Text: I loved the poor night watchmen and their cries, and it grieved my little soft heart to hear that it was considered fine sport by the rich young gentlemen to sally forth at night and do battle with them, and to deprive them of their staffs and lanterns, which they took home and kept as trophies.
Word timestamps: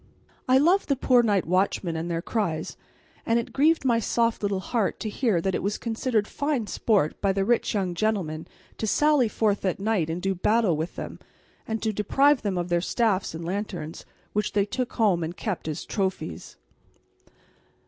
I 0.49 0.57
loved 0.57 0.89
the 0.89 0.95
poor 0.95 1.21
night 1.21 1.45
watchmen 1.45 1.95
and 1.95 2.09
their 2.09 2.23
cries, 2.23 2.75
and 3.23 3.37
it 3.37 3.53
grieved 3.53 3.85
my 3.85 3.97
little 3.97 4.01
soft 4.01 4.43
heart 4.51 4.99
to 4.99 5.09
hear 5.09 5.39
that 5.39 5.53
it 5.53 5.61
was 5.61 5.77
considered 5.77 6.27
fine 6.27 6.65
sport 6.65 7.21
by 7.21 7.31
the 7.31 7.45
rich 7.45 7.75
young 7.75 7.93
gentlemen 7.93 8.47
to 8.79 8.87
sally 8.87 9.27
forth 9.27 9.63
at 9.63 9.79
night 9.79 10.09
and 10.09 10.19
do 10.19 10.33
battle 10.33 10.75
with 10.75 10.95
them, 10.95 11.19
and 11.67 11.83
to 11.83 11.93
deprive 11.93 12.41
them 12.41 12.57
of 12.57 12.69
their 12.69 12.81
staffs 12.81 13.35
and 13.35 13.45
lanterns, 13.45 14.03
which 14.33 14.53
they 14.53 14.65
took 14.65 14.93
home 14.93 15.23
and 15.23 15.37
kept 15.37 15.67
as 15.67 15.85
trophies. 15.85 16.55